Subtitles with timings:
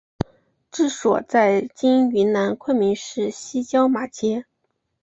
[0.71, 4.45] 治所在今云南昆明市西郊马街。